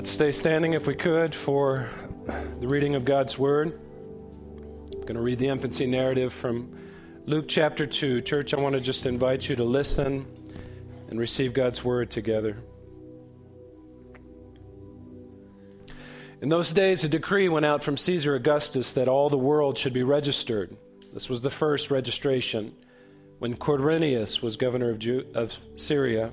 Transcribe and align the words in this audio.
Let's 0.00 0.12
stay 0.12 0.32
standing 0.32 0.72
if 0.72 0.86
we 0.86 0.94
could 0.94 1.34
for 1.34 1.90
the 2.58 2.66
reading 2.66 2.94
of 2.94 3.04
God's 3.04 3.38
Word. 3.38 3.78
I'm 4.94 5.00
going 5.02 5.12
to 5.12 5.20
read 5.20 5.38
the 5.38 5.48
infancy 5.48 5.84
narrative 5.84 6.32
from 6.32 6.74
Luke 7.26 7.44
chapter 7.46 7.84
2. 7.84 8.22
Church, 8.22 8.54
I 8.54 8.60
want 8.60 8.76
to 8.76 8.80
just 8.80 9.04
invite 9.04 9.46
you 9.46 9.56
to 9.56 9.64
listen 9.64 10.24
and 11.10 11.20
receive 11.20 11.52
God's 11.52 11.84
Word 11.84 12.10
together. 12.10 12.56
In 16.40 16.48
those 16.48 16.72
days, 16.72 17.04
a 17.04 17.08
decree 17.10 17.50
went 17.50 17.66
out 17.66 17.84
from 17.84 17.98
Caesar 17.98 18.34
Augustus 18.34 18.94
that 18.94 19.06
all 19.06 19.28
the 19.28 19.36
world 19.36 19.76
should 19.76 19.92
be 19.92 20.02
registered. 20.02 20.78
This 21.12 21.28
was 21.28 21.42
the 21.42 21.50
first 21.50 21.90
registration 21.90 22.74
when 23.38 23.54
Quirinius 23.54 24.42
was 24.42 24.56
governor 24.56 24.88
of, 24.88 24.98
Ju- 24.98 25.26
of 25.34 25.58
Syria. 25.76 26.32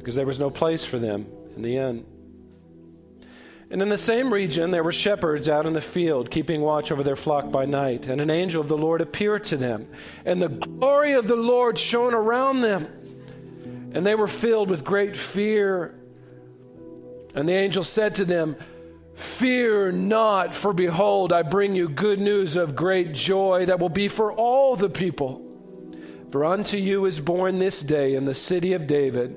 because 0.00 0.16
there 0.16 0.26
was 0.26 0.38
no 0.38 0.50
place 0.50 0.84
for 0.84 0.98
them 0.98 1.26
in 1.54 1.62
the 1.62 1.76
inn. 1.76 2.04
And 3.70 3.80
in 3.80 3.88
the 3.88 3.98
same 3.98 4.32
region, 4.32 4.72
there 4.72 4.82
were 4.82 4.92
shepherds 4.92 5.48
out 5.48 5.64
in 5.64 5.74
the 5.74 5.80
field, 5.80 6.30
keeping 6.30 6.60
watch 6.60 6.90
over 6.90 7.04
their 7.04 7.14
flock 7.14 7.52
by 7.52 7.66
night. 7.66 8.08
And 8.08 8.20
an 8.20 8.28
angel 8.28 8.60
of 8.60 8.66
the 8.66 8.76
Lord 8.76 9.00
appeared 9.00 9.44
to 9.44 9.56
them, 9.56 9.86
and 10.24 10.42
the 10.42 10.48
glory 10.48 11.12
of 11.12 11.28
the 11.28 11.36
Lord 11.36 11.78
shone 11.78 12.12
around 12.12 12.62
them. 12.62 12.88
And 13.92 14.04
they 14.04 14.16
were 14.16 14.26
filled 14.26 14.70
with 14.70 14.84
great 14.84 15.16
fear. 15.16 15.94
And 17.34 17.48
the 17.48 17.54
angel 17.54 17.84
said 17.84 18.16
to 18.16 18.24
them, 18.24 18.56
Fear 19.14 19.92
not, 19.92 20.54
for 20.54 20.72
behold, 20.72 21.32
I 21.32 21.42
bring 21.42 21.76
you 21.76 21.88
good 21.88 22.18
news 22.18 22.56
of 22.56 22.74
great 22.74 23.12
joy 23.12 23.66
that 23.66 23.78
will 23.78 23.88
be 23.88 24.08
for 24.08 24.32
all 24.32 24.74
the 24.74 24.90
people. 24.90 25.46
For 26.30 26.44
unto 26.44 26.76
you 26.76 27.04
is 27.04 27.20
born 27.20 27.58
this 27.58 27.82
day 27.82 28.14
in 28.14 28.24
the 28.24 28.34
city 28.34 28.72
of 28.72 28.86
David 28.86 29.36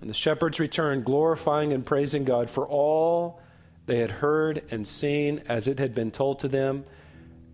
And 0.00 0.08
the 0.08 0.14
shepherds 0.14 0.58
returned, 0.58 1.04
glorifying 1.04 1.72
and 1.72 1.84
praising 1.84 2.24
God 2.24 2.48
for 2.48 2.66
all 2.66 3.40
they 3.86 3.98
had 3.98 4.10
heard 4.10 4.62
and 4.70 4.86
seen 4.86 5.42
as 5.48 5.68
it 5.68 5.78
had 5.78 5.94
been 5.94 6.10
told 6.10 6.38
to 6.40 6.48
them. 6.48 6.84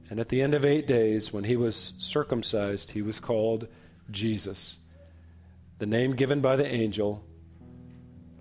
And 0.08 0.20
at 0.20 0.28
the 0.28 0.42
end 0.42 0.54
of 0.54 0.64
eight 0.64 0.86
days, 0.86 1.32
when 1.32 1.44
he 1.44 1.56
was 1.56 1.94
circumcised, 1.98 2.92
he 2.92 3.02
was 3.02 3.18
called 3.18 3.66
Jesus, 4.10 4.78
the 5.78 5.86
name 5.86 6.14
given 6.14 6.40
by 6.40 6.54
the 6.54 6.66
angel 6.66 7.24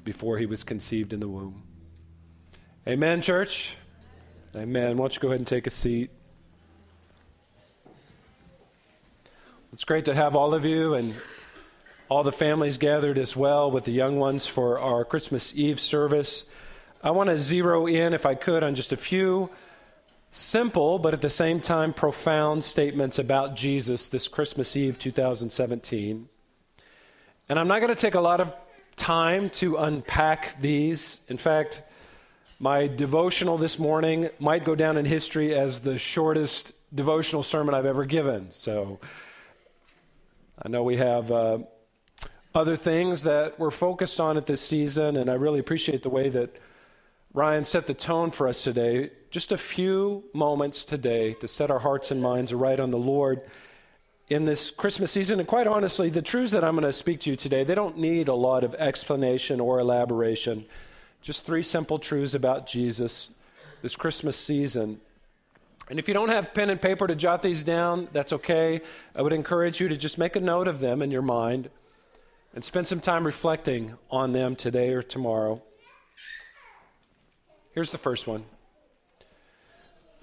before 0.04 0.38
he 0.38 0.46
was 0.46 0.64
conceived 0.64 1.14
in 1.14 1.20
the 1.20 1.28
womb. 1.28 1.64
Amen, 2.88 3.24
church? 3.24 3.76
Amen. 4.56 4.98
Why 4.98 5.04
don't 5.04 5.16
you 5.16 5.22
go 5.22 5.30
ahead 5.30 5.40
and 5.40 5.48
take 5.48 5.66
a 5.66 5.72
seat? 5.72 6.12
It's 9.74 9.84
great 9.84 10.06
to 10.06 10.14
have 10.14 10.36
all 10.36 10.54
of 10.54 10.64
you 10.64 10.94
and 10.94 11.16
all 12.08 12.24
the 12.24 12.32
families 12.32 12.78
gathered 12.78 13.18
as 13.18 13.36
well 13.36 13.72
with 13.72 13.86
the 13.86 13.92
young 13.92 14.18
ones 14.18 14.46
for 14.46 14.80
our 14.80 15.04
Christmas 15.04 15.58
Eve 15.58 15.80
service. 15.80 16.46
I 17.04 17.12
want 17.12 17.30
to 17.30 17.38
zero 17.38 17.88
in, 17.88 18.14
if 18.14 18.26
I 18.26 18.36
could, 18.36 18.64
on 18.64 18.76
just 18.76 18.94
a 18.94 18.98
few 18.98 19.50
simple 20.30 21.00
but 21.00 21.14
at 21.14 21.22
the 21.22 21.30
same 21.30 21.62
time 21.62 21.94
profound 21.94 22.62
statements 22.62 23.18
about 23.18 23.56
Jesus 23.56 24.10
this 24.10 24.28
Christmas 24.28 24.76
Eve 24.76 25.00
2017. 25.00 26.28
And 27.48 27.60
I'm 27.60 27.68
not 27.68 27.80
going 27.80 27.90
to 27.90 27.96
take 27.96 28.16
a 28.16 28.22
lot 28.22 28.42
of 28.42 28.56
time 28.98 29.50
to 29.52 29.78
unpack 29.78 30.60
these. 30.62 31.22
In 31.28 31.38
fact, 31.38 31.82
my 32.60 32.88
devotional 32.88 33.58
this 33.58 33.80
morning 33.80 34.30
might 34.40 34.64
go 34.64 34.76
down 34.76 34.98
in 34.98 35.06
history 35.06 35.56
as 35.56 35.82
the 35.82 35.98
shortest 35.98 36.74
devotional 36.94 37.42
sermon 37.42 37.74
I've 37.74 37.86
ever 37.86 38.06
given. 38.06 38.52
So 38.52 39.00
I 40.62 40.70
know 40.70 40.84
we 40.84 40.98
have. 40.98 41.32
Uh, 41.32 41.60
other 42.56 42.78
things 42.78 43.24
that 43.24 43.60
we're 43.60 43.70
focused 43.70 44.22
on 44.22 44.38
at 44.38 44.46
this 44.46 44.62
season, 44.62 45.18
and 45.18 45.30
I 45.30 45.34
really 45.34 45.60
appreciate 45.60 46.04
the 46.04 46.10
way 46.10 46.30
that 46.30 46.56
Ryan 47.34 47.66
set 47.66 47.86
the 47.86 47.94
tone 47.94 48.32
for 48.32 48.48
us 48.48 48.64
today. 48.64 49.12
Just 49.30 49.52
a 49.52 49.58
few 49.58 50.24
moments 50.34 50.86
today 50.86 51.34
to 51.36 51.50
set 51.50 51.70
our 51.70 51.80
hearts 51.80 52.12
and 52.12 52.24
minds 52.24 52.54
right 52.54 52.80
on 52.80 52.92
the 52.92 52.98
Lord 52.98 53.42
in 54.30 54.46
this 54.46 54.72
Christmas 54.72 55.12
season. 55.12 55.40
And 55.40 55.48
quite 55.48 55.68
honestly, 55.68 56.10
the 56.10 56.22
truths 56.22 56.54
that 56.54 56.64
I'm 56.64 56.76
going 56.76 56.86
to 56.86 56.94
speak 56.94 57.20
to 57.22 57.30
you 57.30 57.36
today, 57.36 57.66
they 57.66 57.76
don't 57.76 57.98
need 57.98 58.30
a 58.30 58.34
lot 58.34 58.64
of 58.64 58.74
explanation 58.76 59.60
or 59.60 59.78
elaboration. 59.78 60.64
Just 61.22 61.46
three 61.46 61.62
simple 61.62 62.00
truths 62.00 62.34
about 62.34 62.68
Jesus 62.68 63.34
this 63.82 63.98
Christmas 63.98 64.38
season. 64.38 65.02
And 65.90 66.00
if 66.00 66.08
you 66.08 66.14
don't 66.14 66.30
have 66.30 66.54
pen 66.54 66.70
and 66.70 66.82
paper 66.82 67.06
to 67.06 67.16
jot 67.16 67.42
these 67.42 67.64
down, 67.64 68.08
that's 68.14 68.32
okay. 68.32 68.80
I 69.14 69.22
would 69.22 69.34
encourage 69.34 69.82
you 69.82 69.90
to 69.90 69.98
just 69.98 70.18
make 70.18 70.38
a 70.38 70.40
note 70.40 70.70
of 70.70 70.80
them 70.80 71.02
in 71.02 71.12
your 71.12 71.22
mind 71.22 71.70
and 72.56 72.64
spend 72.64 72.88
some 72.88 73.02
time 73.02 73.26
reflecting 73.26 73.98
on 74.10 74.32
them 74.32 74.56
today 74.56 74.94
or 74.94 75.04
tomorrow. 75.04 75.62
Here's 77.74 77.92
the 77.92 77.98
first 77.98 78.26
one 78.26 78.46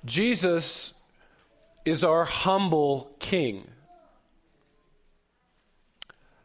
Jesus 0.05 0.95
is 1.85 2.03
our 2.03 2.25
humble 2.25 3.15
king. 3.19 3.69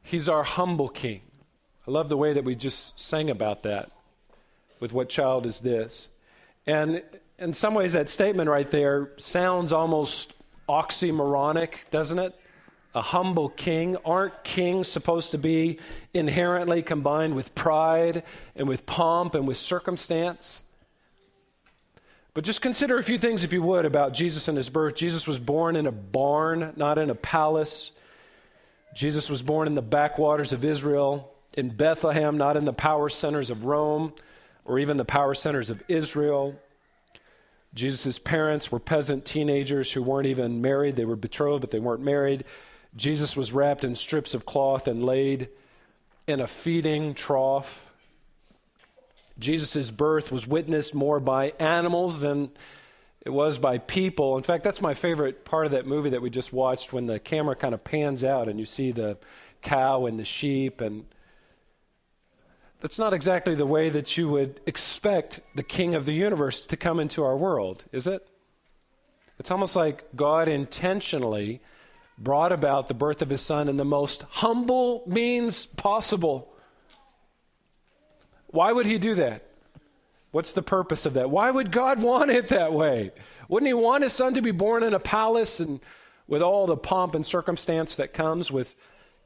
He's 0.03 0.29
our 0.29 0.43
humble 0.43 0.89
king. 0.89 1.21
I 1.87 1.91
love 1.91 2.09
the 2.09 2.17
way 2.17 2.33
that 2.33 2.43
we 2.43 2.55
just 2.55 2.99
sang 2.99 3.29
about 3.29 3.63
that 3.63 3.91
with 4.79 4.93
What 4.93 5.09
Child 5.09 5.45
Is 5.45 5.59
This? 5.59 6.09
And 6.65 7.01
in 7.39 7.53
some 7.53 7.73
ways, 7.73 7.93
that 7.93 8.09
statement 8.09 8.49
right 8.49 8.69
there 8.69 9.11
sounds 9.17 9.71
almost 9.71 10.35
oxymoronic, 10.67 11.89
doesn't 11.91 12.19
it? 12.19 12.35
A 12.97 13.01
humble 13.01 13.49
king. 13.49 13.95
Aren't 14.03 14.43
kings 14.43 14.87
supposed 14.87 15.29
to 15.31 15.37
be 15.37 15.77
inherently 16.15 16.81
combined 16.81 17.35
with 17.35 17.53
pride 17.53 18.23
and 18.55 18.67
with 18.67 18.87
pomp 18.87 19.35
and 19.35 19.47
with 19.47 19.57
circumstance? 19.57 20.63
But 22.33 22.43
just 22.43 22.59
consider 22.59 22.97
a 22.97 23.03
few 23.03 23.19
things, 23.19 23.43
if 23.43 23.53
you 23.53 23.61
would, 23.61 23.85
about 23.85 24.13
Jesus 24.13 24.47
and 24.47 24.57
his 24.57 24.71
birth. 24.71 24.95
Jesus 24.95 25.27
was 25.27 25.37
born 25.37 25.75
in 25.75 25.85
a 25.85 25.91
barn, 25.91 26.73
not 26.75 26.97
in 26.97 27.11
a 27.11 27.15
palace. 27.15 27.91
Jesus 28.95 29.29
was 29.29 29.43
born 29.43 29.67
in 29.67 29.75
the 29.75 29.83
backwaters 29.83 30.51
of 30.51 30.65
Israel, 30.65 31.31
in 31.55 31.69
Bethlehem, 31.69 32.35
not 32.35 32.57
in 32.57 32.65
the 32.65 32.73
power 32.73 33.09
centers 33.09 33.51
of 33.51 33.65
Rome 33.65 34.11
or 34.65 34.79
even 34.79 34.97
the 34.97 35.05
power 35.05 35.35
centers 35.35 35.69
of 35.69 35.83
Israel. 35.87 36.59
Jesus' 37.75 38.17
parents 38.17 38.71
were 38.71 38.79
peasant 38.79 39.23
teenagers 39.23 39.93
who 39.93 40.01
weren't 40.01 40.25
even 40.25 40.61
married. 40.61 40.95
They 40.95 41.05
were 41.05 41.15
betrothed, 41.15 41.61
but 41.61 41.69
they 41.69 41.79
weren't 41.79 42.01
married. 42.01 42.43
Jesus 42.95 43.37
was 43.37 43.53
wrapped 43.53 43.83
in 43.83 43.95
strips 43.95 44.33
of 44.33 44.45
cloth 44.45 44.87
and 44.87 45.03
laid 45.03 45.49
in 46.27 46.39
a 46.39 46.47
feeding 46.47 47.13
trough. 47.13 47.93
Jesus' 49.39 49.91
birth 49.91 50.31
was 50.31 50.47
witnessed 50.47 50.95
more 50.95 51.19
by 51.19 51.53
animals 51.59 52.19
than 52.19 52.49
it 53.21 53.29
was 53.29 53.59
by 53.59 53.77
people. 53.77 54.37
In 54.37 54.43
fact, 54.43 54.63
that's 54.63 54.81
my 54.81 54.93
favorite 54.93 55.45
part 55.45 55.65
of 55.65 55.71
that 55.73 55.85
movie 55.85 56.09
that 56.11 56.21
we 56.21 56.29
just 56.29 56.53
watched 56.53 56.93
when 56.93 57.07
the 57.07 57.19
camera 57.19 57.55
kind 57.55 57.73
of 57.73 57.83
pans 57.83 58.23
out 58.23 58.47
and 58.47 58.59
you 58.59 58.65
see 58.65 58.91
the 58.91 59.17
cow 59.61 60.05
and 60.05 60.19
the 60.19 60.25
sheep 60.25 60.81
and 60.81 61.05
that's 62.79 62.99
not 62.99 63.13
exactly 63.13 63.55
the 63.55 63.65
way 63.65 63.89
that 63.89 64.17
you 64.17 64.29
would 64.29 64.61
expect 64.65 65.41
the 65.55 65.63
king 65.63 65.95
of 65.95 66.05
the 66.05 66.13
universe 66.13 66.61
to 66.61 66.77
come 66.77 66.99
into 66.99 67.23
our 67.23 67.35
world, 67.35 67.85
is 67.91 68.05
it? 68.05 68.27
It's 69.39 69.51
almost 69.51 69.75
like 69.75 70.05
God 70.15 70.47
intentionally 70.47 71.59
brought 72.17 72.51
about 72.51 72.87
the 72.87 72.93
birth 72.93 73.21
of 73.21 73.29
his 73.29 73.41
son 73.41 73.69
in 73.69 73.77
the 73.77 73.85
most 73.85 74.23
humble 74.23 75.03
means 75.07 75.65
possible. 75.65 76.53
Why 78.47 78.71
would 78.71 78.85
he 78.85 78.97
do 78.97 79.15
that? 79.15 79.43
What's 80.31 80.53
the 80.53 80.63
purpose 80.63 81.05
of 81.05 81.13
that? 81.13 81.29
Why 81.29 81.51
would 81.51 81.71
God 81.71 82.01
want 82.01 82.31
it 82.31 82.49
that 82.49 82.73
way? 82.73 83.11
Wouldn't 83.47 83.67
he 83.67 83.73
want 83.73 84.03
his 84.03 84.13
son 84.13 84.33
to 84.33 84.41
be 84.41 84.51
born 84.51 84.83
in 84.83 84.93
a 84.93 84.99
palace 84.99 85.59
and 85.59 85.79
with 86.27 86.41
all 86.41 86.67
the 86.67 86.75
pomp 86.75 87.15
and 87.15 87.25
circumstance 87.25 87.95
that 87.95 88.13
comes 88.13 88.51
with 88.51 88.75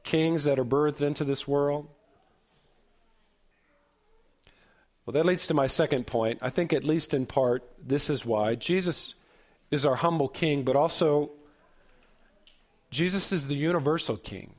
kings 0.04 0.44
that 0.44 0.58
are 0.58 0.64
birthed 0.64 1.02
into 1.02 1.24
this 1.24 1.48
world? 1.48 1.88
Well, 5.04 5.12
that 5.12 5.26
leads 5.26 5.48
to 5.48 5.54
my 5.54 5.66
second 5.66 6.06
point. 6.06 6.38
I 6.42 6.50
think, 6.50 6.72
at 6.72 6.84
least 6.84 7.12
in 7.12 7.26
part, 7.26 7.68
this 7.84 8.08
is 8.08 8.24
why. 8.24 8.54
Jesus 8.54 9.16
is 9.70 9.84
our 9.84 9.96
humble 9.96 10.28
king, 10.28 10.62
but 10.62 10.76
also, 10.76 11.32
Jesus 12.92 13.32
is 13.32 13.46
the 13.46 13.54
universal 13.54 14.18
king. 14.18 14.54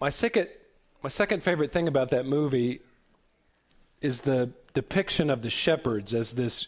My 0.00 0.08
second, 0.08 0.48
my 1.04 1.08
second 1.08 1.44
favorite 1.44 1.70
thing 1.70 1.86
about 1.86 2.10
that 2.10 2.26
movie 2.26 2.80
is 4.00 4.22
the 4.22 4.50
depiction 4.74 5.30
of 5.30 5.42
the 5.42 5.50
shepherds 5.50 6.12
as 6.12 6.32
this 6.32 6.66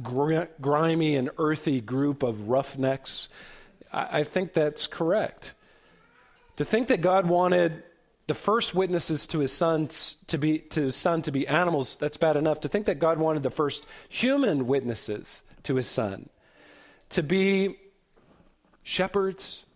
grimy 0.00 1.16
and 1.16 1.30
earthy 1.38 1.80
group 1.80 2.22
of 2.22 2.48
roughnecks. 2.48 3.28
I, 3.92 4.20
I 4.20 4.22
think 4.22 4.52
that's 4.52 4.86
correct. 4.86 5.54
To 6.54 6.64
think 6.64 6.86
that 6.88 7.00
God 7.00 7.26
wanted 7.26 7.82
the 8.28 8.34
first 8.34 8.76
witnesses 8.76 9.26
to 9.26 9.40
his 9.40 9.52
son 9.52 9.88
to 10.28 10.38
be 10.38 10.60
to 10.60 10.82
his 10.82 10.94
son 10.94 11.22
to 11.22 11.32
be 11.32 11.48
animals 11.48 11.96
that's 11.96 12.18
bad 12.18 12.36
enough 12.36 12.60
to 12.60 12.68
think 12.68 12.84
that 12.84 12.98
god 12.98 13.18
wanted 13.18 13.42
the 13.42 13.50
first 13.50 13.86
human 14.06 14.66
witnesses 14.66 15.44
to 15.62 15.76
his 15.76 15.86
son 15.86 16.28
to 17.08 17.22
be 17.22 17.78
shepherds 18.88 19.66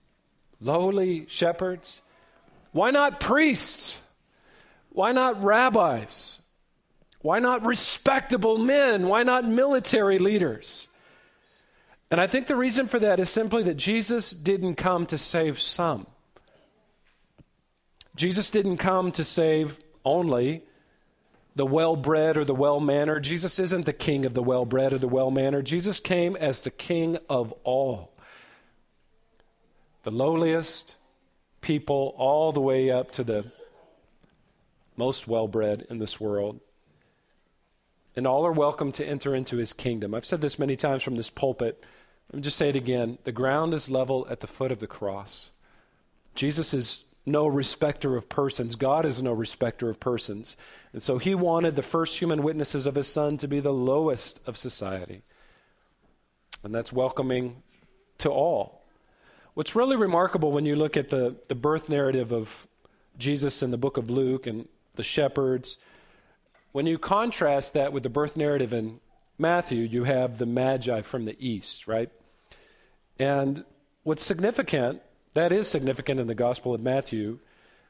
lowly 0.60 1.26
shepherds 1.28 2.00
why 2.72 2.90
not 2.90 3.20
priests 3.20 4.02
why 4.90 5.12
not 5.12 5.42
rabbis 5.42 6.38
why 7.20 7.38
not 7.38 7.64
respectable 7.64 8.58
men 8.58 9.08
why 9.08 9.22
not 9.22 9.44
military 9.44 10.18
leaders 10.18 10.88
and 12.10 12.20
i 12.20 12.26
think 12.26 12.46
the 12.46 12.56
reason 12.56 12.86
for 12.86 12.98
that 12.98 13.20
is 13.20 13.28
simply 13.28 13.62
that 13.62 13.76
jesus 13.76 14.30
didn't 14.30 14.76
come 14.76 15.04
to 15.04 15.18
save 15.18 15.58
some 15.58 16.06
Jesus 18.14 18.50
didn't 18.50 18.76
come 18.76 19.10
to 19.12 19.24
save 19.24 19.80
only 20.04 20.62
the 21.56 21.66
well 21.66 21.96
bred 21.96 22.36
or 22.36 22.44
the 22.44 22.54
well 22.54 22.80
mannered. 22.80 23.24
Jesus 23.24 23.58
isn't 23.58 23.86
the 23.86 23.92
king 23.92 24.24
of 24.26 24.34
the 24.34 24.42
well 24.42 24.64
bred 24.64 24.92
or 24.92 24.98
the 24.98 25.08
well 25.08 25.30
mannered. 25.30 25.66
Jesus 25.66 26.00
came 26.00 26.36
as 26.36 26.60
the 26.60 26.70
king 26.70 27.16
of 27.28 27.52
all. 27.64 28.11
The 30.02 30.10
lowliest 30.10 30.96
people, 31.60 32.14
all 32.18 32.50
the 32.50 32.60
way 32.60 32.90
up 32.90 33.12
to 33.12 33.24
the 33.24 33.44
most 34.96 35.28
well 35.28 35.46
bred 35.46 35.86
in 35.88 35.98
this 35.98 36.20
world. 36.20 36.60
And 38.14 38.26
all 38.26 38.44
are 38.44 38.52
welcome 38.52 38.92
to 38.92 39.06
enter 39.06 39.34
into 39.34 39.56
his 39.56 39.72
kingdom. 39.72 40.14
I've 40.14 40.26
said 40.26 40.40
this 40.40 40.58
many 40.58 40.76
times 40.76 41.02
from 41.02 41.16
this 41.16 41.30
pulpit. 41.30 41.82
Let 42.30 42.36
me 42.36 42.42
just 42.42 42.58
say 42.58 42.68
it 42.68 42.76
again. 42.76 43.18
The 43.24 43.32
ground 43.32 43.74
is 43.74 43.88
level 43.88 44.26
at 44.28 44.40
the 44.40 44.46
foot 44.46 44.72
of 44.72 44.80
the 44.80 44.86
cross. 44.86 45.52
Jesus 46.34 46.74
is 46.74 47.04
no 47.24 47.46
respecter 47.46 48.16
of 48.16 48.28
persons. 48.28 48.74
God 48.74 49.04
is 49.04 49.22
no 49.22 49.32
respecter 49.32 49.88
of 49.88 50.00
persons. 50.00 50.56
And 50.92 51.00
so 51.00 51.18
he 51.18 51.34
wanted 51.34 51.76
the 51.76 51.82
first 51.82 52.18
human 52.18 52.42
witnesses 52.42 52.86
of 52.86 52.96
his 52.96 53.06
son 53.06 53.36
to 53.38 53.48
be 53.48 53.60
the 53.60 53.72
lowest 53.72 54.40
of 54.46 54.56
society. 54.56 55.22
And 56.64 56.74
that's 56.74 56.92
welcoming 56.92 57.62
to 58.18 58.30
all. 58.30 58.81
What's 59.54 59.76
really 59.76 59.96
remarkable 59.96 60.50
when 60.50 60.64
you 60.64 60.76
look 60.76 60.96
at 60.96 61.10
the, 61.10 61.36
the 61.48 61.54
birth 61.54 61.90
narrative 61.90 62.32
of 62.32 62.66
Jesus 63.18 63.62
in 63.62 63.70
the 63.70 63.76
book 63.76 63.98
of 63.98 64.08
Luke 64.08 64.46
and 64.46 64.66
the 64.94 65.02
shepherds, 65.02 65.76
when 66.72 66.86
you 66.86 66.98
contrast 66.98 67.74
that 67.74 67.92
with 67.92 68.02
the 68.02 68.08
birth 68.08 68.34
narrative 68.34 68.72
in 68.72 69.00
Matthew, 69.38 69.80
you 69.82 70.04
have 70.04 70.38
the 70.38 70.46
Magi 70.46 71.02
from 71.02 71.26
the 71.26 71.36
east, 71.38 71.86
right? 71.86 72.08
And 73.18 73.64
what's 74.04 74.24
significant 74.24 75.02
that 75.34 75.52
is 75.52 75.68
significant 75.68 76.18
in 76.18 76.28
the 76.28 76.34
Gospel 76.34 76.74
of 76.74 76.80
Matthew 76.80 77.38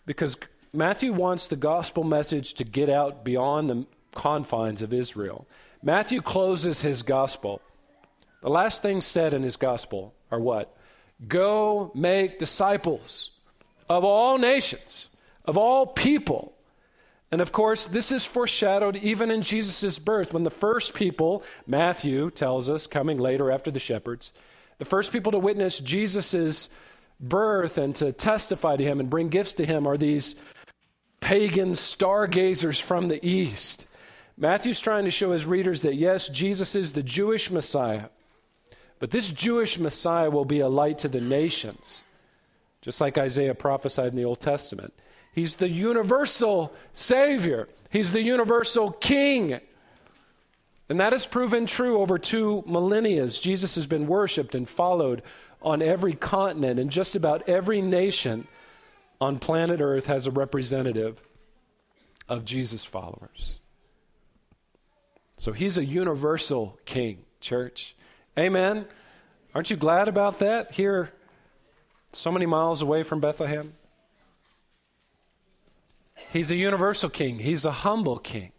because 0.05 0.37
Matthew 0.73 1.13
wants 1.13 1.47
the 1.47 1.57
gospel 1.57 2.03
message 2.03 2.55
to 2.55 2.65
get 2.65 2.89
out 2.89 3.25
beyond 3.25 3.71
the 3.71 3.87
confines 4.15 4.83
of 4.83 4.93
Israel. 4.93 5.47
Matthew 5.83 6.23
closes 6.23 6.83
his 6.83 7.03
gospel. 7.03 7.61
The 8.41 8.51
last 8.51 8.83
things 8.83 9.05
said 9.07 9.33
in 9.33 9.43
his 9.43 9.57
gospel 9.57 10.15
are 10.31 10.41
what? 10.41 10.77
Go 11.27 11.93
make 11.95 12.39
disciples 12.39 13.31
of 13.89 14.05
all 14.05 14.39
nations, 14.39 15.09
of 15.45 15.57
all 15.57 15.87
people. 15.87 16.55
And 17.31 17.41
of 17.41 17.53
course, 17.53 17.87
this 17.87 18.13
is 18.13 18.27
foreshadowed 18.27 18.97
even 18.97 19.31
in 19.31 19.43
Jesus' 19.43 19.99
birth 19.99 20.33
when 20.33 20.45
the 20.45 20.51
first 20.51 20.95
people, 20.95 21.43
Matthew 21.67 22.31
tells 22.31 22.69
us, 22.69 22.87
coming 22.87 23.19
later 23.19 23.51
after 23.51 23.71
the 23.71 23.79
shepherds, 23.79 24.33
the 24.79 24.85
first 24.85 25.13
people 25.13 25.33
to 25.33 25.39
witness 25.39 25.79
Jesus' 25.81 26.69
birth 27.21 27.79
and 27.79 27.95
to 27.97 28.13
testify 28.13 28.77
to 28.77 28.85
him 28.85 29.01
and 29.01 29.09
bring 29.09 29.29
gifts 29.29 29.55
to 29.55 29.67
him 29.67 29.87
are 29.87 29.97
these 29.97 30.35
pagan 31.21 31.75
stargazers 31.75 32.81
from 32.81 33.09
the 33.09 33.25
east. 33.25 33.87
Matthew's 34.37 34.81
trying 34.81 35.05
to 35.05 35.11
show 35.11 35.31
his 35.31 35.47
readers 35.47 35.83
that 35.83 35.95
yes, 35.95 36.29
Jesus 36.29 36.75
is 36.75 36.93
the 36.93 37.03
Jewish 37.03 37.51
Messiah, 37.51 38.07
but 39.03 39.11
this 39.11 39.33
Jewish 39.33 39.81
Messiah 39.81 40.31
will 40.31 40.45
be 40.45 40.61
a 40.61 40.69
light 40.69 41.01
to 41.01 41.09
the 41.09 41.21
nations, 41.21 42.05
just 42.83 43.01
like 43.01 43.19
Isaiah 43.19 43.53
prophesied 43.53 44.13
in 44.13 44.17
the 44.17 44.25
Old 44.25 44.39
Testament. 44.39 44.95
He's 45.33 45.57
the 45.57 45.69
universal 45.69 46.73
Savior, 46.93 47.69
He's 47.91 48.13
the 48.13 48.23
universal 48.23 48.93
King. 48.93 49.59
And 50.89 51.01
that 51.01 51.13
has 51.13 51.27
proven 51.27 51.67
true 51.67 52.01
over 52.01 52.17
two 52.17 52.63
millennia. 52.65 53.27
Jesus 53.27 53.75
has 53.75 53.89
been 53.89 54.07
worshiped 54.07 54.55
and 54.55 54.69
followed 54.69 55.23
on 55.63 55.83
every 55.83 56.13
continent 56.13 56.79
and 56.79 56.89
just 56.89 57.17
about 57.17 57.49
every 57.49 57.83
nation 57.83 58.47
on 59.21 59.41
planet 59.41 59.81
Earth 59.81 60.07
has 60.07 60.29
a 60.29 60.31
representative 60.31 61.21
of 62.29 62.45
Jesus' 62.45 62.85
followers. 62.85 63.55
So 65.39 65.51
he's 65.51 65.77
a 65.77 65.85
universal 65.85 66.79
king, 66.85 67.25
church. 67.41 67.97
Amen. 68.39 68.87
Aren't 69.55 69.69
you 69.69 69.77
glad 69.77 70.09
about 70.09 70.39
that? 70.39 70.73
Here, 70.73 71.13
so 72.13 72.33
many 72.33 72.47
miles 72.47 72.81
away 72.81 73.03
from 73.03 73.21
Bethlehem. 73.21 73.75
He's 76.33 76.51
a 76.51 76.57
universal 76.57 77.11
king, 77.11 77.41
he's 77.41 77.65
a 77.65 77.71
humble 77.71 78.19
king. 78.19 78.53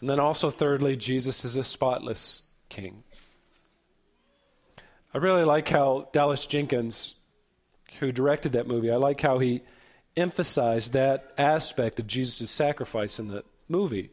And 0.00 0.08
then 0.08 0.20
also, 0.20 0.48
thirdly, 0.48 0.96
Jesus 0.96 1.44
is 1.44 1.56
a 1.56 1.64
spotless 1.64 2.42
king. 2.68 3.02
I 5.12 5.18
really 5.18 5.44
like 5.44 5.68
how 5.68 6.08
Dallas 6.12 6.46
Jenkins, 6.46 7.16
who 7.98 8.12
directed 8.12 8.52
that 8.52 8.68
movie, 8.68 8.90
I 8.90 8.96
like 8.96 9.20
how 9.20 9.40
he 9.40 9.62
emphasized 10.16 10.92
that 10.92 11.32
aspect 11.36 11.98
of 12.00 12.06
Jesus' 12.06 12.50
sacrifice 12.50 13.18
in 13.18 13.28
the 13.28 13.44
movie. 13.68 14.10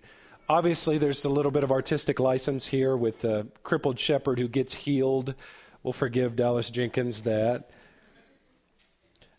Obviously, 0.50 0.98
there's 0.98 1.26
a 1.26 1.30
little 1.30 1.52
bit 1.52 1.64
of 1.64 1.72
artistic 1.72 2.20
license 2.20 2.68
here 2.68 2.96
with 2.96 3.22
the 3.22 3.48
crippled 3.64 4.00
shepherd 4.00 4.40
who 4.40 4.48
gets 4.48 4.74
healed. 4.74 5.36
We'll 5.84 5.94
forgive 5.94 6.38
Dallas 6.38 6.70
Jenkins 6.70 7.24
that. 7.24 7.70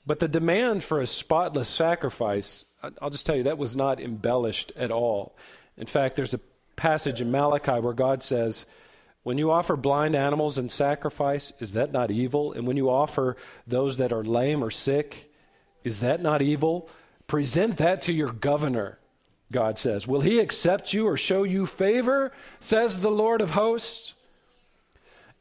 But 0.06 0.20
the 0.20 0.28
demand 0.28 0.84
for 0.84 1.00
a 1.00 1.06
spotless 1.06 1.68
sacrifice, 1.68 2.64
I'll 3.00 3.10
just 3.10 3.24
tell 3.24 3.36
you, 3.36 3.44
that 3.44 3.58
was 3.58 3.74
not 3.74 4.00
embellished 4.00 4.72
at 4.76 4.90
all. 4.90 5.36
In 5.76 5.86
fact, 5.86 6.16
there's 6.16 6.34
a 6.34 6.40
passage 6.76 7.20
in 7.20 7.30
Malachi 7.30 7.80
where 7.80 7.94
God 7.94 8.22
says, 8.22 8.66
when 9.22 9.36
you 9.36 9.50
offer 9.50 9.76
blind 9.76 10.14
animals 10.14 10.58
in 10.58 10.68
sacrifice, 10.68 11.52
is 11.58 11.72
that 11.72 11.92
not 11.92 12.10
evil? 12.10 12.52
And 12.52 12.66
when 12.66 12.76
you 12.76 12.88
offer 12.88 13.36
those 13.66 13.98
that 13.98 14.12
are 14.12 14.24
lame 14.24 14.62
or 14.62 14.70
sick, 14.70 15.32
is 15.84 16.00
that 16.00 16.22
not 16.22 16.40
evil? 16.40 16.88
Present 17.26 17.76
that 17.78 18.00
to 18.02 18.12
your 18.12 18.30
governor, 18.30 18.98
God 19.50 19.78
says. 19.78 20.06
Will 20.06 20.20
he 20.20 20.40
accept 20.40 20.92
you 20.92 21.06
or 21.06 21.16
show 21.16 21.42
you 21.42 21.66
favor, 21.66 22.32
says 22.60 23.00
the 23.00 23.10
Lord 23.10 23.40
of 23.40 23.52
hosts? 23.52 24.14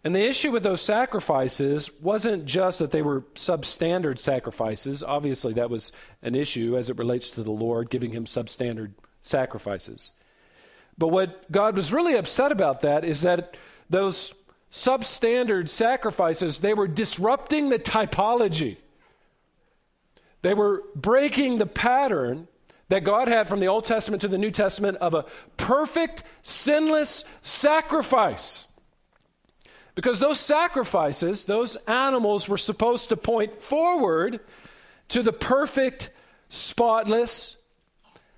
And 0.04 0.16
the 0.16 0.26
issue 0.26 0.52
with 0.52 0.64
those 0.64 0.82
sacrifices 0.82 1.92
wasn't 2.02 2.46
just 2.46 2.80
that 2.80 2.92
they 2.92 3.02
were 3.02 3.22
substandard 3.36 4.20
sacrifices. 4.20 5.04
Obviously, 5.04 5.54
that 5.54 5.70
was 5.70 5.92
an 6.22 6.36
issue 6.36 6.78
as 6.78 6.90
it 6.90 6.98
relates 6.98 7.32
to 7.32 7.44
the 7.44 7.52
Lord, 7.52 7.90
giving 7.90 8.12
him 8.12 8.24
substandard 8.24 8.92
sacrifices. 9.22 10.14
But 10.98 11.10
what 11.10 11.52
God 11.52 11.76
was 11.76 11.92
really 11.92 12.16
upset 12.16 12.52
about 12.52 12.82
that 12.82 13.04
is 13.04 13.22
that 13.22 13.58
those 13.90 14.34
substandard 14.72 15.68
sacrifices, 15.68 16.60
they 16.60 16.74
were 16.74 16.88
disrupting 16.88 17.70
the 17.70 17.80
typology. 17.80 18.78
They 20.42 20.54
were 20.54 20.84
breaking 20.96 21.58
the 21.58 21.66
pattern 21.66 22.48
that 22.90 23.04
God 23.04 23.28
had 23.28 23.48
from 23.48 23.60
the 23.60 23.68
Old 23.68 23.84
Testament 23.84 24.22
to 24.22 24.28
the 24.28 24.38
New 24.38 24.52
Testament 24.52 24.98
of 24.98 25.14
a 25.14 25.26
perfect, 25.58 26.24
sinless 26.42 27.26
sacrifice. 27.42 28.68
Because 29.96 30.20
those 30.20 30.40
sacrifices, 30.40 31.46
those 31.46 31.76
animals 31.88 32.48
were 32.48 32.58
supposed 32.58 33.10
to 33.10 33.18
point 33.18 33.56
forward 33.56 34.40
to 35.10 35.24
the 35.24 35.34
perfect, 35.34 36.12
spotless, 36.50 37.58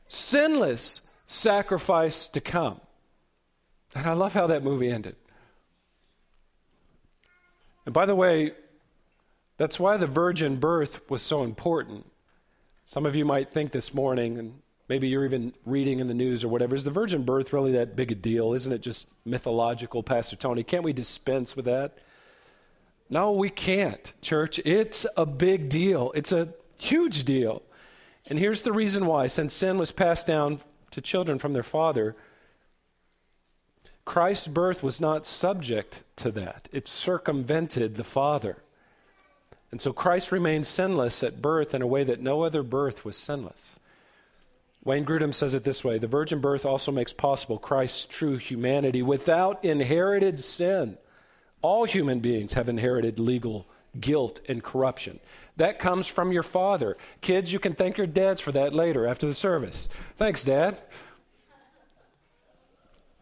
sinless 0.08 1.01
sacrifice 1.27 2.27
to 2.29 2.41
come. 2.41 2.79
And 3.96 4.08
I 4.08 4.13
love 4.13 4.34
how 4.34 4.48
that 4.48 4.63
movie 4.63 4.89
ended. 4.89 5.15
And 7.86 7.94
by 7.94 8.06
the 8.06 8.15
way, 8.15 8.53
that's 9.58 9.79
why 9.79 9.98
the 9.98 10.08
virgin 10.08 10.58
birth 10.58 11.08
was 11.10 11.22
so 11.22 11.44
important. 11.44 12.06
Some 12.89 13.05
of 13.05 13.15
you 13.15 13.24
might 13.24 13.51
think 13.51 13.69
this 13.72 13.93
morning, 13.93 14.39
and 14.39 14.63
maybe 14.88 15.08
you're 15.08 15.24
even 15.24 15.53
reading 15.63 16.00
in 16.00 16.08
the 16.08 16.15
news 16.15 16.43
or 16.43 16.48
whatever, 16.48 16.74
is 16.74 16.86
the 16.86 16.89
virgin 16.89 17.22
birth 17.22 17.53
really 17.53 17.72
that 17.74 17.96
big 17.96 18.12
a 18.12 18.15
deal? 18.15 18.51
Isn't 18.55 18.74
it 18.74 18.81
just 18.81 19.10
mythological, 19.25 20.01
Pastor 20.01 20.36
Tony? 20.36 20.63
Can't 20.63 20.84
we 20.84 20.91
dispense 20.91 21.55
with 21.55 21.65
that? 21.65 22.00
No, 23.08 23.31
we 23.31 23.51
can't, 23.51 24.12
church. 24.24 24.60
It's 24.65 25.05
a 25.15 25.27
big 25.27 25.69
deal. 25.69 26.12
It's 26.15 26.31
a 26.31 26.50
huge 26.79 27.25
deal. 27.25 27.62
And 28.25 28.39
here's 28.39 28.63
the 28.63 28.74
reason 28.74 29.05
why. 29.05 29.27
Since 29.27 29.53
sin 29.53 29.77
was 29.77 29.91
passed 29.91 30.25
down 30.25 30.58
to 30.89 31.00
children 31.00 31.38
from 31.38 31.53
their 31.53 31.62
father, 31.62 32.15
Christ's 34.03 34.48
birth 34.48 34.81
was 34.81 35.00
not 35.00 35.27
subject 35.27 36.05
to 36.15 36.31
that. 36.31 36.67
It 36.72 36.88
circumvented 36.88 37.98
the 37.98 38.03
Father. 38.03 38.63
And 39.72 39.82
so 39.82 39.94
Christ 39.94 40.32
remained 40.32 40.66
sinless 40.66 41.24
at 41.24 41.42
birth 41.42 41.74
in 41.74 41.82
a 41.82 41.88
way 41.88 42.04
that 42.04 42.22
no 42.22 42.42
other 42.42 42.64
birth 42.64 43.06
was 43.06 43.16
sinless. 43.16 43.80
Wayne 44.84 45.06
Grudem 45.06 45.34
says 45.34 45.54
it 45.54 45.64
this 45.64 45.84
way 45.84 45.98
The 45.98 46.08
virgin 46.08 46.40
birth 46.40 46.66
also 46.66 46.92
makes 46.92 47.14
possible 47.14 47.58
Christ's 47.58 48.06
true 48.06 48.38
humanity 48.38 49.02
without 49.02 49.64
inherited 49.64 50.40
sin. 50.40 50.98
All 51.62 51.86
human 51.86 52.20
beings 52.20 52.54
have 52.54 52.70
inherited 52.70 53.20
legal 53.20 53.68
guilt 54.00 54.42
and 54.48 54.64
corruption. 54.64 55.20
That 55.58 55.80
comes 55.80 56.08
from 56.08 56.32
your 56.32 56.44
father. 56.44 56.96
Kids, 57.22 57.52
you 57.52 57.60
can 57.60 57.74
thank 57.74 57.98
your 57.98 58.08
dads 58.08 58.42
for 58.42 58.52
that 58.54 58.72
later 58.72 59.06
after 59.06 59.28
the 59.28 59.34
service. 59.34 59.90
Thanks, 60.16 60.44
Dad. 60.44 60.78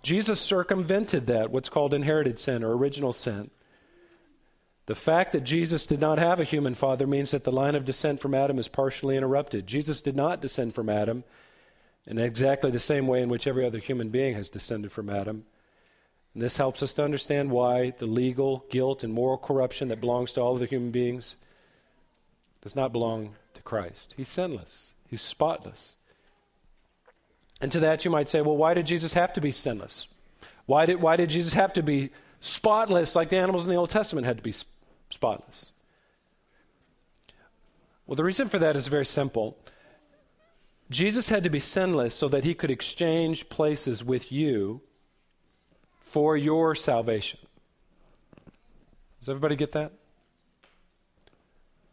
Jesus 0.04 0.40
circumvented 0.40 1.26
that, 1.28 1.52
what's 1.52 1.70
called 1.70 1.94
inherited 1.94 2.38
sin 2.40 2.64
or 2.64 2.78
original 2.78 3.12
sin. 3.12 3.50
The 4.88 4.96
fact 4.96 5.34
that 5.34 5.44
Jesus 5.44 5.86
did 5.86 6.00
not 6.00 6.18
have 6.18 6.40
a 6.40 6.46
human 6.46 6.74
father 6.74 7.06
means 7.06 7.32
that 7.32 7.44
the 7.44 7.52
line 7.52 7.76
of 7.76 7.84
descent 7.84 8.22
from 8.22 8.34
Adam 8.34 8.58
is 8.58 8.70
partially 8.70 9.18
interrupted. 9.18 9.68
Jesus 9.68 10.02
did 10.02 10.16
not 10.16 10.42
descend 10.42 10.74
from 10.74 10.88
Adam 10.88 11.26
in 12.06 12.18
exactly 12.18 12.72
the 12.72 12.80
same 12.80 13.06
way 13.06 13.22
in 13.22 13.28
which 13.28 13.48
every 13.48 13.66
other 13.66 13.80
human 13.80 14.08
being 14.08 14.34
has 14.36 14.48
descended 14.48 14.94
from 14.94 15.10
Adam. 15.10 15.44
And 16.34 16.42
this 16.42 16.56
helps 16.56 16.82
us 16.82 16.94
to 16.94 17.04
understand 17.04 17.52
why 17.52 17.92
the 17.98 18.06
legal 18.06 18.66
guilt 18.70 19.04
and 19.04 19.14
moral 19.14 19.38
corruption 19.38 19.90
that 19.90 20.00
belongs 20.00 20.32
to 20.34 20.42
all 20.42 20.54
of 20.54 20.62
the 20.62 20.66
human 20.66 20.92
beings 20.92 21.36
does 22.62 22.76
not 22.76 22.94
belong 22.94 23.36
to 23.56 23.62
Christ. 23.64 24.14
He's 24.16 24.30
sinless, 24.30 24.94
he's 25.10 25.22
spotless. 25.22 25.96
And 27.60 27.74
to 27.74 27.82
that, 27.82 28.06
you 28.06 28.12
might 28.12 28.30
say, 28.30 28.40
well, 28.40 28.56
why 28.56 28.74
did 28.74 28.86
Jesus 28.86 29.14
have 29.14 29.34
to 29.34 29.42
be 29.42 29.52
sinless? 29.52 30.08
Why 30.66 30.86
did, 30.86 31.02
why 31.02 31.18
did 31.18 31.30
Jesus 31.30 31.54
have 31.54 31.74
to 31.74 31.84
be 31.84 32.12
spotless 32.40 33.18
like 33.18 33.30
the 33.30 33.38
animals 33.38 33.66
in 33.66 33.72
the 33.72 33.78
Old 33.78 33.90
Testament 33.90 34.26
had 34.26 34.38
to 34.38 34.44
be 34.44 34.54
spotless? 34.54 34.77
Well, 38.06 38.16
the 38.16 38.24
reason 38.24 38.48
for 38.48 38.60
that 38.60 38.76
is 38.76 38.88
very 38.88 39.06
simple. 39.06 39.58
Jesus 40.90 41.30
had 41.30 41.44
to 41.44 41.50
be 41.50 41.60
sinless 41.60 42.16
so 42.16 42.30
that 42.30 42.46
he 42.46 42.54
could 42.54 42.72
exchange 42.72 43.50
places 43.50 44.04
with 44.04 44.32
you 44.32 44.82
for 46.00 46.38
your 46.38 46.74
salvation. 46.74 47.40
Does 49.20 49.30
everybody 49.30 49.58
get 49.58 49.74
that? 49.74 49.92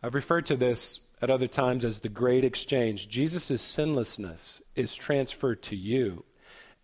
I've 0.02 0.14
referred 0.14 0.46
to 0.46 0.56
this 0.56 1.00
at 1.20 1.30
other 1.30 1.48
times 1.48 1.84
as 1.84 2.00
the 2.00 2.08
great 2.08 2.44
exchange. 2.44 3.08
Jesus' 3.08 3.62
sinlessness 3.62 4.62
is 4.76 4.94
transferred 4.94 5.62
to 5.62 5.74
you, 5.74 6.24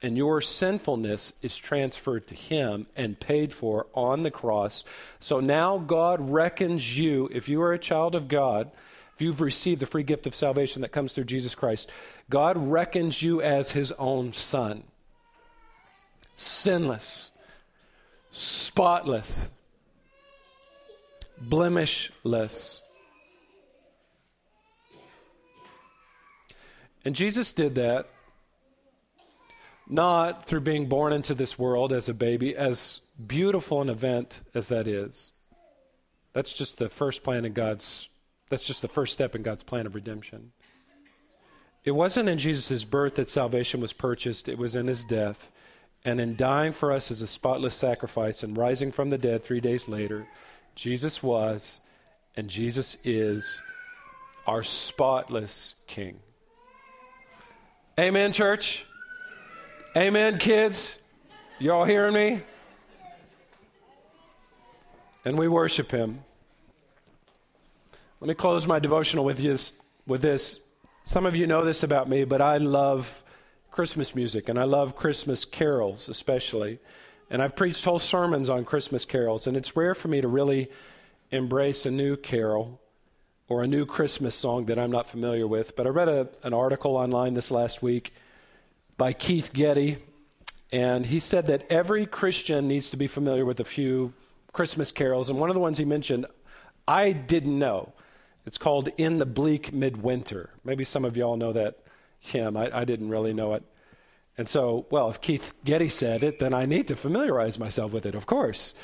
and 0.02 0.16
your 0.16 0.40
sinfulness 0.40 1.32
is 1.42 1.56
transferred 1.56 2.26
to 2.28 2.34
him 2.34 2.86
and 2.96 3.20
paid 3.20 3.52
for 3.52 3.86
on 3.94 4.22
the 4.22 4.30
cross. 4.30 4.84
So 5.18 5.40
now 5.40 5.78
God 5.78 6.30
reckons 6.30 6.98
you, 6.98 7.28
if 7.32 7.48
you 7.48 7.60
are 7.62 7.72
a 7.72 7.78
child 7.78 8.14
of 8.14 8.28
God, 8.28 8.70
if 9.14 9.20
you've 9.20 9.42
received 9.42 9.80
the 9.80 9.86
free 9.86 10.02
gift 10.02 10.26
of 10.26 10.34
salvation 10.34 10.80
that 10.80 10.92
comes 10.92 11.12
through 11.12 11.24
Jesus 11.24 11.54
Christ, 11.54 11.90
God 12.30 12.56
reckons 12.56 13.20
you 13.20 13.42
as 13.42 13.72
his 13.72 13.92
own 13.92 14.32
son. 14.32 14.84
Sinless, 16.34 17.30
spotless, 18.32 19.50
blemishless. 21.38 22.80
And 27.04 27.14
Jesus 27.14 27.52
did 27.52 27.74
that 27.74 28.06
not 29.90 30.44
through 30.44 30.60
being 30.60 30.86
born 30.86 31.12
into 31.12 31.34
this 31.34 31.58
world 31.58 31.92
as 31.92 32.08
a 32.08 32.14
baby, 32.14 32.56
as 32.56 33.00
beautiful 33.26 33.80
an 33.80 33.90
event 33.90 34.42
as 34.54 34.68
that 34.68 34.86
is. 34.86 35.32
That's 36.32 36.52
just 36.52 36.78
the 36.78 36.88
first 36.88 37.24
plan 37.24 37.44
in 37.44 37.52
God's, 37.52 38.08
that's 38.48 38.64
just 38.64 38.82
the 38.82 38.88
first 38.88 39.12
step 39.12 39.34
in 39.34 39.42
God's 39.42 39.64
plan 39.64 39.86
of 39.86 39.94
redemption. 39.94 40.52
It 41.84 41.92
wasn't 41.92 42.28
in 42.28 42.38
Jesus' 42.38 42.84
birth 42.84 43.16
that 43.16 43.30
salvation 43.30 43.80
was 43.80 43.92
purchased, 43.92 44.48
it 44.48 44.58
was 44.58 44.76
in 44.76 44.86
his 44.86 45.02
death. 45.02 45.50
And 46.02 46.18
in 46.18 46.34
dying 46.34 46.72
for 46.72 46.92
us 46.92 47.10
as 47.10 47.20
a 47.20 47.26
spotless 47.26 47.74
sacrifice 47.74 48.42
and 48.42 48.56
rising 48.56 48.90
from 48.90 49.10
the 49.10 49.18
dead 49.18 49.42
three 49.42 49.60
days 49.60 49.86
later, 49.86 50.26
Jesus 50.74 51.22
was 51.22 51.80
and 52.36 52.48
Jesus 52.48 52.96
is 53.04 53.60
our 54.46 54.62
spotless 54.62 55.74
King. 55.86 56.20
Amen, 57.98 58.32
church. 58.32 58.86
Amen, 59.96 60.38
kids. 60.38 61.00
Y'all 61.58 61.84
hearing 61.84 62.14
me? 62.14 62.42
And 65.24 65.36
we 65.36 65.48
worship 65.48 65.90
him. 65.90 66.20
Let 68.20 68.28
me 68.28 68.34
close 68.34 68.68
my 68.68 68.78
devotional 68.78 69.24
with 69.24 69.38
this, 69.38 69.82
with 70.06 70.22
this. 70.22 70.60
Some 71.02 71.26
of 71.26 71.34
you 71.34 71.48
know 71.48 71.64
this 71.64 71.82
about 71.82 72.08
me, 72.08 72.22
but 72.22 72.40
I 72.40 72.58
love 72.58 73.24
Christmas 73.72 74.14
music 74.14 74.48
and 74.48 74.60
I 74.60 74.62
love 74.62 74.94
Christmas 74.94 75.44
carols 75.44 76.08
especially. 76.08 76.78
And 77.28 77.42
I've 77.42 77.56
preached 77.56 77.84
whole 77.84 77.98
sermons 77.98 78.48
on 78.48 78.64
Christmas 78.64 79.04
carols, 79.04 79.48
and 79.48 79.56
it's 79.56 79.74
rare 79.74 79.96
for 79.96 80.06
me 80.06 80.20
to 80.20 80.28
really 80.28 80.70
embrace 81.32 81.84
a 81.84 81.90
new 81.90 82.16
carol 82.16 82.80
or 83.48 83.64
a 83.64 83.66
new 83.66 83.86
Christmas 83.86 84.36
song 84.36 84.66
that 84.66 84.78
I'm 84.78 84.92
not 84.92 85.08
familiar 85.08 85.48
with. 85.48 85.74
But 85.74 85.88
I 85.88 85.90
read 85.90 86.08
a, 86.08 86.28
an 86.44 86.54
article 86.54 86.96
online 86.96 87.34
this 87.34 87.50
last 87.50 87.82
week 87.82 88.12
by 89.00 89.14
Keith 89.14 89.54
Getty, 89.54 89.96
and 90.70 91.06
he 91.06 91.20
said 91.20 91.46
that 91.46 91.64
every 91.72 92.04
Christian 92.04 92.68
needs 92.68 92.90
to 92.90 92.98
be 92.98 93.06
familiar 93.06 93.46
with 93.46 93.58
a 93.58 93.64
few 93.64 94.12
Christmas 94.52 94.92
carols. 94.92 95.30
And 95.30 95.38
one 95.38 95.48
of 95.48 95.54
the 95.54 95.60
ones 95.60 95.78
he 95.78 95.86
mentioned, 95.86 96.26
I 96.86 97.12
didn't 97.12 97.58
know. 97.58 97.94
It's 98.44 98.58
called 98.58 98.90
In 98.98 99.16
the 99.16 99.24
Bleak 99.24 99.72
Midwinter. 99.72 100.50
Maybe 100.64 100.84
some 100.84 101.06
of 101.06 101.16
y'all 101.16 101.38
know 101.38 101.50
that 101.54 101.78
hymn. 102.18 102.58
I, 102.58 102.80
I 102.80 102.84
didn't 102.84 103.08
really 103.08 103.32
know 103.32 103.54
it. 103.54 103.62
And 104.36 104.46
so, 104.46 104.84
well, 104.90 105.08
if 105.08 105.22
Keith 105.22 105.54
Getty 105.64 105.88
said 105.88 106.22
it, 106.22 106.38
then 106.38 106.52
I 106.52 106.66
need 106.66 106.86
to 106.88 106.94
familiarize 106.94 107.58
myself 107.58 107.92
with 107.92 108.04
it, 108.04 108.14
of 108.14 108.26
course. 108.26 108.74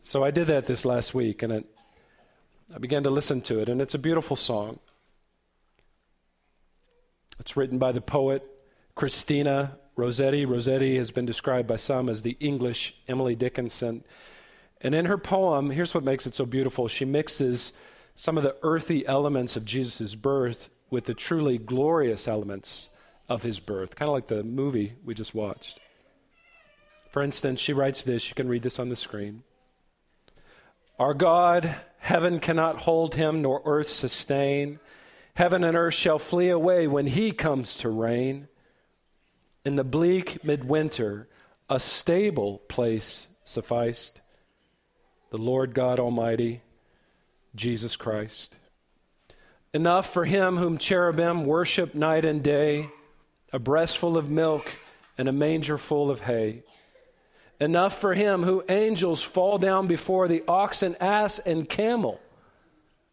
So 0.00 0.24
I 0.24 0.32
did 0.32 0.48
that 0.48 0.66
this 0.66 0.84
last 0.84 1.14
week, 1.14 1.40
and 1.40 1.52
it 1.52 1.66
I 2.74 2.78
began 2.78 3.04
to 3.04 3.10
listen 3.10 3.40
to 3.42 3.60
it, 3.60 3.68
and 3.68 3.80
it's 3.80 3.94
a 3.94 3.98
beautiful 3.98 4.34
song. 4.34 4.80
It's 7.38 7.56
written 7.56 7.78
by 7.78 7.92
the 7.92 8.00
poet 8.00 8.51
Christina 9.02 9.78
Rossetti. 9.96 10.46
Rossetti 10.46 10.96
has 10.96 11.10
been 11.10 11.26
described 11.26 11.66
by 11.66 11.74
some 11.74 12.08
as 12.08 12.22
the 12.22 12.36
English 12.38 12.94
Emily 13.08 13.34
Dickinson. 13.34 14.04
And 14.80 14.94
in 14.94 15.06
her 15.06 15.18
poem, 15.18 15.70
here's 15.70 15.92
what 15.92 16.04
makes 16.04 16.24
it 16.24 16.36
so 16.36 16.46
beautiful 16.46 16.86
she 16.86 17.04
mixes 17.04 17.72
some 18.14 18.36
of 18.36 18.44
the 18.44 18.54
earthy 18.62 19.04
elements 19.04 19.56
of 19.56 19.64
Jesus' 19.64 20.14
birth 20.14 20.70
with 20.88 21.06
the 21.06 21.14
truly 21.14 21.58
glorious 21.58 22.28
elements 22.28 22.90
of 23.28 23.42
his 23.42 23.58
birth, 23.58 23.96
kind 23.96 24.08
of 24.08 24.12
like 24.12 24.28
the 24.28 24.44
movie 24.44 24.92
we 25.04 25.14
just 25.14 25.34
watched. 25.34 25.80
For 27.10 27.24
instance, 27.24 27.58
she 27.58 27.72
writes 27.72 28.04
this, 28.04 28.28
you 28.28 28.36
can 28.36 28.46
read 28.46 28.62
this 28.62 28.78
on 28.78 28.88
the 28.88 28.94
screen. 28.94 29.42
Our 31.00 31.14
God, 31.14 31.74
heaven 31.98 32.38
cannot 32.38 32.82
hold 32.82 33.16
him, 33.16 33.42
nor 33.42 33.62
earth 33.64 33.88
sustain. 33.88 34.78
Heaven 35.34 35.64
and 35.64 35.76
earth 35.76 35.94
shall 35.94 36.20
flee 36.20 36.50
away 36.50 36.86
when 36.86 37.08
he 37.08 37.32
comes 37.32 37.74
to 37.78 37.88
reign. 37.88 38.46
In 39.64 39.76
the 39.76 39.84
bleak 39.84 40.44
midwinter, 40.44 41.28
a 41.70 41.78
stable 41.78 42.58
place 42.68 43.28
sufficed 43.44 44.20
the 45.30 45.38
Lord 45.38 45.72
God 45.72 46.00
Almighty, 46.00 46.62
Jesus 47.54 47.96
Christ. 47.96 48.56
Enough 49.72 50.12
for 50.12 50.24
him 50.24 50.56
whom 50.56 50.78
cherubim 50.78 51.44
worship 51.46 51.94
night 51.94 52.24
and 52.24 52.42
day, 52.42 52.88
a 53.52 53.58
breastful 53.58 54.18
of 54.18 54.28
milk 54.28 54.70
and 55.16 55.28
a 55.28 55.32
manger 55.32 55.78
full 55.78 56.10
of 56.10 56.22
hay. 56.22 56.64
Enough 57.60 57.96
for 57.96 58.14
him 58.14 58.42
who 58.42 58.64
angels 58.68 59.22
fall 59.22 59.56
down 59.58 59.86
before 59.86 60.26
the 60.26 60.42
ox 60.48 60.82
and 60.82 61.00
ass 61.00 61.38
and 61.38 61.68
camel, 61.68 62.20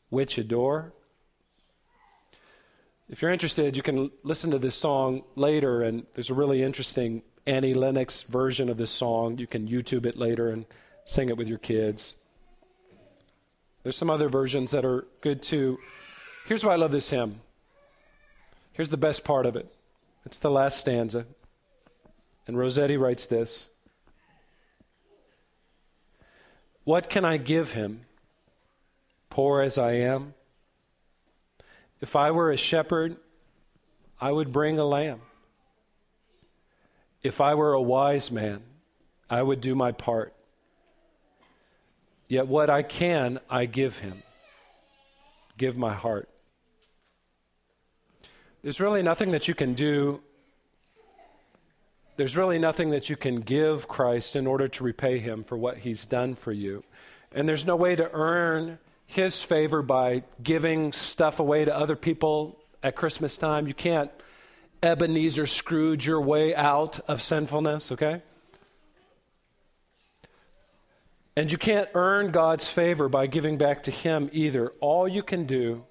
which 0.10 0.38
adore. 0.40 0.94
If 3.10 3.24
you're 3.24 3.32
interested, 3.32 3.76
you 3.76 3.82
can 3.82 4.12
listen 4.22 4.52
to 4.52 4.60
this 4.60 4.76
song 4.76 5.24
later, 5.36 5.82
and 5.82 6.06
there's 6.14 6.30
a 6.30 6.36
really 6.36 6.62
interesting 6.62 7.24
Annie 7.48 7.74
Lennox 7.74 8.22
version 8.22 8.70
of 8.70 8.78
this 8.78 8.92
song. 8.92 9.40
You 9.40 9.48
can 9.48 9.68
YouTube 9.68 10.06
it 10.06 10.16
later 10.16 10.50
and 10.50 10.68
sing 11.06 11.30
it 11.30 11.36
with 11.36 11.48
your 11.48 11.58
kids. 11.58 12.14
There's 13.82 13.98
some 13.98 14.12
other 14.12 14.30
versions 14.30 14.70
that 14.72 14.86
are 14.86 15.08
good 15.22 15.42
too. 15.42 15.80
Here's 16.46 16.64
why 16.64 16.74
I 16.74 16.76
love 16.76 16.92
this 16.92 17.10
hymn. 17.10 17.42
Here's 18.74 18.90
the 18.90 18.98
best 18.98 19.26
part 19.26 19.48
of 19.48 19.56
it 19.56 19.74
it's 20.24 20.38
the 20.38 20.52
last 20.52 20.78
stanza. 20.78 21.26
And 22.46 22.60
Rossetti 22.60 22.96
writes 22.96 23.26
this 23.26 23.72
What 26.84 27.10
can 27.10 27.26
I 27.26 27.38
give 27.38 27.74
him, 27.74 28.02
poor 29.32 29.62
as 29.62 29.80
I 29.80 29.94
am? 29.94 30.36
If 32.02 32.16
I 32.16 32.32
were 32.32 32.52
a 32.52 32.58
shepherd, 32.58 33.18
I 34.22 34.32
would 34.32 34.52
bring 34.52 34.80
a 34.80 34.86
lamb. 34.86 35.22
If 37.22 37.42
I 37.42 37.56
were 37.56 37.74
a 37.74 37.82
wise 37.82 38.32
man, 38.32 38.62
I 39.30 39.42
would 39.42 39.62
do 39.62 39.76
my 39.76 39.92
part. 39.92 40.34
Yet 42.28 42.48
what 42.48 42.70
I 42.70 42.84
can, 42.84 43.40
I 43.50 43.66
give 43.66 44.00
him. 44.00 44.24
Give 45.58 45.78
my 45.78 45.94
heart. 45.94 46.30
There's 48.62 48.80
really 48.80 49.02
nothing 49.02 49.32
that 49.32 49.48
you 49.48 49.56
can 49.56 49.74
do. 49.74 50.22
There's 52.18 52.38
really 52.38 52.60
nothing 52.60 52.90
that 52.90 53.10
you 53.10 53.16
can 53.16 53.42
give 53.42 53.88
Christ 53.88 54.36
in 54.36 54.46
order 54.46 54.68
to 54.68 54.84
repay 54.84 55.20
him 55.20 55.44
for 55.44 55.58
what 55.58 55.80
he's 55.80 56.06
done 56.06 56.36
for 56.36 56.52
you. 56.52 56.84
And 57.34 57.48
there's 57.48 57.66
no 57.66 57.76
way 57.76 57.96
to 57.96 58.10
earn 58.12 58.80
his 59.10 59.42
favor 59.42 59.82
by 59.82 60.22
giving 60.42 60.92
stuff 60.92 61.40
away 61.40 61.66
to 61.66 61.76
other 61.76 61.96
people 61.96 62.60
at 62.84 62.96
Christmas 62.96 63.38
time. 63.38 63.66
You 63.66 63.74
can't 63.74 64.12
Ebenezer 64.84 65.48
Scrooge 65.48 66.06
your 66.06 66.22
way 66.22 66.54
out 66.56 67.00
of 67.08 67.20
sinfulness, 67.20 67.92
okay? 67.92 68.22
And 71.36 71.52
you 71.52 71.58
can't 71.58 71.90
earn 71.96 72.30
God's 72.30 72.70
favor 72.70 73.10
by 73.10 73.26
giving 73.26 73.58
back 73.58 73.82
to 73.84 73.92
Him 73.92 74.30
either. 74.32 74.74
All 74.80 75.08
you 75.08 75.24
can 75.24 75.46
do, 75.46 75.86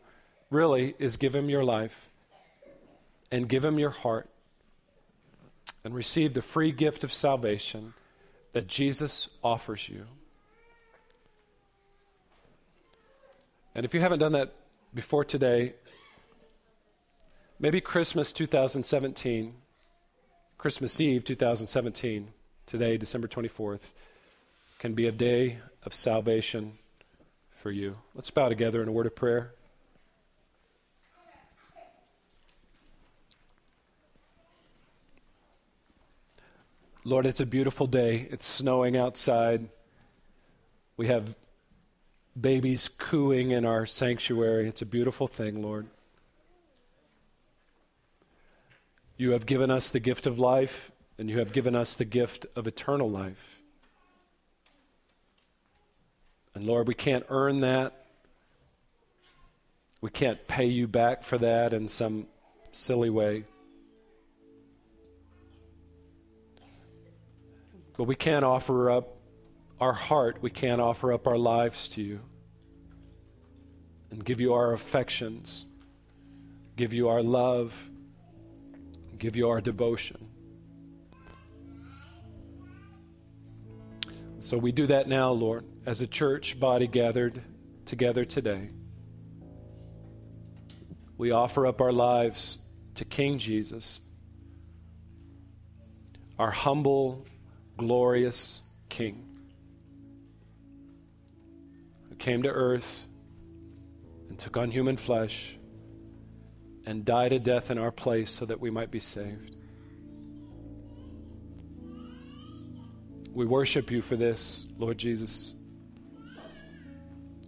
really, 0.49 0.95
is 1.01 1.17
give 1.17 1.35
Him 1.35 1.51
your 1.51 1.65
life 1.65 2.09
and 3.33 3.49
give 3.49 3.65
Him 3.65 3.81
your 3.81 3.91
heart 3.91 4.29
and 5.83 5.93
receive 5.93 6.35
the 6.35 6.43
free 6.43 6.71
gift 6.71 7.03
of 7.03 7.13
salvation 7.13 7.95
that 8.53 8.69
Jesus 8.69 9.29
offers 9.43 9.89
you. 9.89 10.07
And 13.79 13.85
if 13.85 13.95
you 13.95 14.01
haven't 14.01 14.19
done 14.19 14.33
that 14.33 14.55
before 14.93 15.25
today, 15.25 15.75
maybe 17.61 17.81
Christmas 17.81 18.33
2017, 18.33 19.55
Christmas 20.59 21.01
Eve 21.01 21.23
2017, 21.23 22.27
today, 22.67 22.97
December 22.97 23.29
24th, 23.29 23.91
can 24.81 24.95
be 24.95 25.07
a 25.07 25.13
day 25.13 25.61
of 25.85 25.95
salvation 25.95 26.79
for 27.53 27.71
you. 27.71 27.99
Let's 28.17 28.33
bow 28.33 28.49
together 28.49 28.83
in 28.83 28.89
a 28.89 28.91
word 28.91 29.07
of 29.07 29.15
prayer. 29.15 29.53
Lord, 37.05 37.27
it's 37.27 37.39
a 37.39 37.47
beautiful 37.47 37.87
day. 37.87 38.27
It's 38.33 38.45
snowing 38.45 38.97
outside. 38.97 39.69
We 40.97 41.07
have 41.07 41.37
babies 42.41 42.89
cooing 42.89 43.51
in 43.51 43.65
our 43.65 43.87
sanctuary. 43.87 44.69
It's 44.69 44.83
a 44.83 44.87
beautiful 44.87 45.27
thing, 45.27 45.63
Lord. 45.63 45.87
You 49.17 49.33
have 49.33 49.47
given 49.47 49.71
us 49.71 49.91
the 49.91 50.01
gift 50.01 50.27
of 50.27 50.39
life, 50.39 50.93
and 51.19 51.29
you 51.29 51.39
have 51.39 51.53
given 51.53 51.75
us 51.75 51.95
the 51.95 52.05
gift 52.05 52.47
of 52.55 52.67
eternal 52.67 53.11
life. 53.11 53.61
And 56.55 56.67
Lord, 56.67 56.87
we 56.87 56.95
can't 56.95 57.27
earn 57.29 57.61
that. 57.61 58.05
We 60.01 60.11
can't 60.11 60.47
pay 60.47 60.67
you 60.67 60.87
back 60.87 61.25
for 61.25 61.39
that 61.39 61.73
in 61.73 61.89
some 61.89 62.27
silly 62.71 63.11
way. 63.11 63.45
But 67.97 68.05
we 68.05 68.15
can't 68.15 68.45
offer 68.45 68.91
up 68.91 69.17
our 69.81 69.93
heart, 69.93 70.39
we 70.41 70.51
can't 70.51 70.81
offer 70.81 71.13
up 71.13 71.27
our 71.27 71.39
lives 71.39 71.89
to 71.91 72.03
you 72.03 72.21
and 74.11 74.25
give 74.25 74.41
you 74.41 74.55
our 74.55 74.73
affections, 74.73 75.67
give 76.77 76.93
you 76.93 77.09
our 77.09 77.23
love, 77.23 77.91
give 79.19 79.37
you 79.37 79.49
our 79.49 79.61
devotion. 79.61 80.29
So 84.39 84.57
we 84.57 84.71
do 84.71 84.87
that 84.87 85.09
now, 85.09 85.33
Lord, 85.33 85.65
as 85.85 86.01
a 86.01 86.07
church 86.07 86.61
body 86.61 86.87
gathered 86.87 87.43
together 87.85 88.25
today. 88.25 88.71
We 91.17 91.33
offer 91.33 91.67
up 91.67 91.81
our 91.81 91.91
lives 91.91 92.59
to 92.95 93.05
King 93.05 93.39
Jesus, 93.39 94.01
our 96.39 96.53
humble, 96.53 97.27
glorious 97.77 98.63
King 98.89 99.25
who 102.09 102.15
came 102.15 102.45
to 102.45 102.49
earth 102.49 103.08
and 104.29 104.39
took 104.39 104.57
on 104.57 104.71
human 104.71 104.97
flesh 104.97 105.57
and 106.87 107.05
died 107.05 107.33
a 107.33 107.39
death 107.39 107.71
in 107.71 107.79
our 107.79 107.91
place 107.93 108.31
so 108.31 108.47
that 108.47 108.61
we 108.61 108.71
might 108.71 108.91
be 108.91 109.01
saved. 109.01 109.57
We 113.33 113.47
worship 113.47 113.91
you 113.91 114.03
for 114.03 114.17
this, 114.17 114.67
Lord 114.79 114.99
Jesus. 114.99 115.55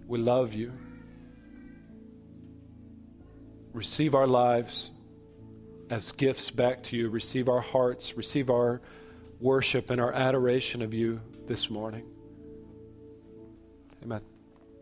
We 0.06 0.18
love 0.18 0.54
you. 0.54 0.72
Receive 3.72 4.14
our 4.14 4.26
lives 4.26 4.90
as 5.88 6.12
gifts 6.12 6.50
back 6.50 6.82
to 6.84 6.96
you. 6.96 7.08
Receive 7.08 7.48
our 7.48 7.60
hearts. 7.60 8.16
Receive 8.16 8.50
our 8.50 8.80
worship 9.40 9.90
and 9.90 10.00
our 10.00 10.12
adoration 10.12 10.82
of 10.82 10.94
you 10.94 11.20
this 11.46 11.70
morning. 11.70 12.04
Amen. 14.02 14.29